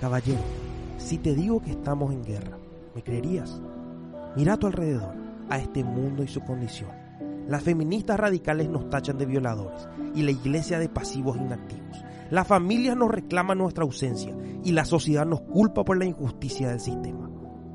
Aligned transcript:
Caballero, 0.00 0.42
si 0.98 1.16
te 1.16 1.34
digo 1.34 1.60
que 1.60 1.70
estamos 1.70 2.12
en 2.12 2.22
guerra, 2.22 2.58
¿me 2.94 3.02
creerías? 3.02 3.62
Mira 4.36 4.52
a 4.52 4.56
tu 4.58 4.66
alrededor, 4.66 5.14
a 5.48 5.58
este 5.58 5.84
mundo 5.84 6.22
y 6.22 6.28
su 6.28 6.42
condición. 6.42 6.90
Las 7.48 7.62
feministas 7.62 8.20
radicales 8.20 8.68
nos 8.68 8.90
tachan 8.90 9.16
de 9.16 9.24
violadores 9.24 9.88
y 10.14 10.22
la 10.22 10.32
iglesia 10.32 10.78
de 10.78 10.90
pasivos 10.90 11.38
inactivos. 11.38 12.04
Las 12.30 12.46
familias 12.46 12.94
nos 12.94 13.10
reclaman 13.10 13.56
nuestra 13.56 13.84
ausencia 13.84 14.36
y 14.62 14.72
la 14.72 14.84
sociedad 14.84 15.24
nos 15.24 15.40
culpa 15.40 15.82
por 15.82 15.96
la 15.96 16.04
injusticia 16.04 16.68
del 16.68 16.80
sistema. 16.80 17.30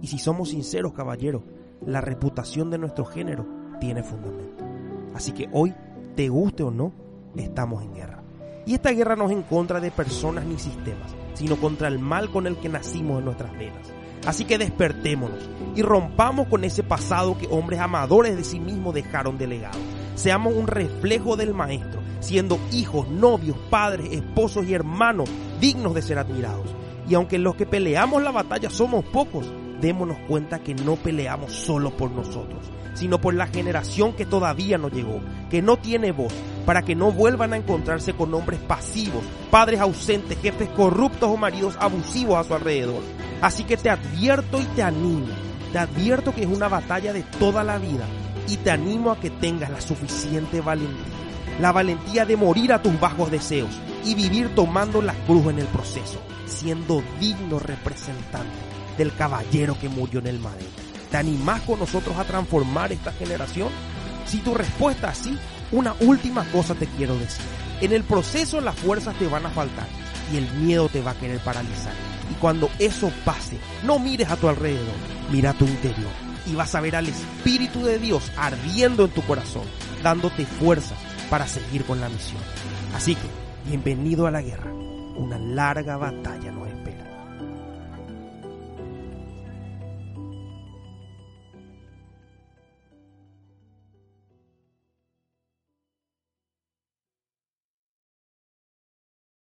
Y 0.00 0.06
si 0.06 0.18
somos 0.18 0.50
sinceros, 0.50 0.94
caballero, 0.94 1.44
la 1.84 2.00
reputación 2.00 2.70
de 2.70 2.78
nuestro 2.78 3.04
género 3.04 3.46
tiene 3.78 4.02
fundamento. 4.02 4.64
Así 5.14 5.32
que 5.32 5.50
hoy, 5.52 5.74
te 6.14 6.30
guste 6.30 6.62
o 6.62 6.70
no, 6.70 6.94
estamos 7.36 7.82
en 7.82 7.92
guerra. 7.92 8.25
Y 8.66 8.74
esta 8.74 8.90
guerra 8.90 9.14
no 9.14 9.26
es 9.26 9.32
en 9.32 9.42
contra 9.42 9.78
de 9.78 9.92
personas 9.92 10.44
ni 10.44 10.58
sistemas, 10.58 11.14
sino 11.34 11.56
contra 11.56 11.86
el 11.86 12.00
mal 12.00 12.30
con 12.30 12.48
el 12.48 12.56
que 12.56 12.68
nacimos 12.68 13.20
en 13.20 13.26
nuestras 13.26 13.52
venas. 13.56 13.92
Así 14.26 14.44
que 14.44 14.58
despertémonos 14.58 15.48
y 15.76 15.82
rompamos 15.82 16.48
con 16.48 16.64
ese 16.64 16.82
pasado 16.82 17.38
que 17.38 17.46
hombres 17.48 17.78
amadores 17.78 18.36
de 18.36 18.42
sí 18.42 18.58
mismos 18.58 18.92
dejaron 18.92 19.38
de 19.38 19.46
legado. 19.46 19.78
Seamos 20.16 20.54
un 20.54 20.66
reflejo 20.66 21.36
del 21.36 21.54
Maestro, 21.54 22.00
siendo 22.18 22.58
hijos, 22.72 23.08
novios, 23.08 23.56
padres, 23.70 24.10
esposos 24.10 24.66
y 24.66 24.74
hermanos 24.74 25.30
dignos 25.60 25.94
de 25.94 26.02
ser 26.02 26.18
admirados. 26.18 26.74
Y 27.08 27.14
aunque 27.14 27.38
los 27.38 27.54
que 27.54 27.66
peleamos 27.66 28.20
la 28.20 28.32
batalla 28.32 28.68
somos 28.68 29.04
pocos, 29.04 29.46
démonos 29.80 30.18
cuenta 30.26 30.58
que 30.58 30.74
no 30.74 30.96
peleamos 30.96 31.52
solo 31.52 31.96
por 31.96 32.10
nosotros, 32.10 32.68
sino 32.94 33.20
por 33.20 33.34
la 33.34 33.46
generación 33.46 34.14
que 34.14 34.26
todavía 34.26 34.76
no 34.76 34.88
llegó, 34.88 35.20
que 35.50 35.62
no 35.62 35.76
tiene 35.76 36.10
voz, 36.10 36.34
para 36.66 36.82
que 36.82 36.96
no 36.96 37.12
vuelvan 37.12 37.52
a 37.52 37.56
encontrarse 37.56 38.12
con 38.12 38.34
hombres 38.34 38.60
pasivos, 38.60 39.22
padres 39.50 39.80
ausentes, 39.80 40.36
jefes 40.42 40.68
corruptos 40.70 41.30
o 41.30 41.36
maridos 41.36 41.76
abusivos 41.80 42.36
a 42.36 42.44
su 42.44 42.54
alrededor. 42.54 43.02
Así 43.40 43.64
que 43.64 43.76
te 43.76 43.88
advierto 43.88 44.60
y 44.60 44.64
te 44.64 44.82
animo, 44.82 45.28
te 45.72 45.78
advierto 45.78 46.34
que 46.34 46.42
es 46.42 46.48
una 46.48 46.68
batalla 46.68 47.12
de 47.12 47.22
toda 47.22 47.62
la 47.62 47.78
vida 47.78 48.04
y 48.48 48.56
te 48.56 48.70
animo 48.70 49.12
a 49.12 49.20
que 49.20 49.30
tengas 49.30 49.70
la 49.70 49.80
suficiente 49.80 50.60
valentía, 50.60 51.14
la 51.60 51.70
valentía 51.70 52.24
de 52.24 52.36
morir 52.36 52.72
a 52.72 52.82
tus 52.82 52.98
bajos 52.98 53.30
deseos 53.30 53.70
y 54.04 54.14
vivir 54.14 54.54
tomando 54.54 55.00
la 55.00 55.14
cruz 55.26 55.46
en 55.46 55.60
el 55.60 55.66
proceso, 55.66 56.20
siendo 56.46 57.02
digno 57.20 57.60
representante 57.60 58.56
del 58.98 59.14
caballero 59.14 59.78
que 59.78 59.88
murió 59.88 60.18
en 60.20 60.26
el 60.26 60.40
madero. 60.40 60.70
¿Te 61.10 61.16
animás 61.16 61.60
con 61.62 61.78
nosotros 61.78 62.16
a 62.16 62.24
transformar 62.24 62.92
esta 62.92 63.12
generación? 63.12 63.68
Si 64.26 64.38
tu 64.38 64.54
respuesta 64.54 65.12
es 65.12 65.18
sí, 65.18 65.38
una 65.72 65.94
última 66.00 66.44
cosa 66.52 66.74
te 66.74 66.86
quiero 66.86 67.16
decir. 67.18 67.44
En 67.80 67.92
el 67.92 68.04
proceso 68.04 68.60
las 68.60 68.74
fuerzas 68.74 69.18
te 69.18 69.26
van 69.26 69.46
a 69.46 69.50
faltar 69.50 69.86
y 70.32 70.36
el 70.36 70.50
miedo 70.52 70.88
te 70.88 71.02
va 71.02 71.12
a 71.12 71.18
querer 71.18 71.40
paralizar. 71.40 71.92
Y 72.30 72.34
cuando 72.34 72.70
eso 72.78 73.12
pase, 73.24 73.58
no 73.84 73.98
mires 73.98 74.30
a 74.30 74.36
tu 74.36 74.48
alrededor, 74.48 74.94
mira 75.30 75.50
a 75.50 75.54
tu 75.54 75.64
interior 75.64 76.26
y 76.46 76.54
vas 76.54 76.74
a 76.74 76.80
ver 76.80 76.96
al 76.96 77.08
Espíritu 77.08 77.84
de 77.84 77.98
Dios 77.98 78.30
ardiendo 78.36 79.04
en 79.04 79.10
tu 79.10 79.22
corazón, 79.22 79.64
dándote 80.02 80.46
fuerzas 80.46 80.98
para 81.28 81.46
seguir 81.46 81.84
con 81.84 82.00
la 82.00 82.08
misión. 82.08 82.40
Así 82.94 83.14
que, 83.14 83.28
bienvenido 83.68 84.26
a 84.26 84.30
la 84.30 84.42
guerra. 84.42 84.72
Una 85.16 85.38
larga 85.38 85.96
batalla 85.96 86.52
nos 86.52 86.65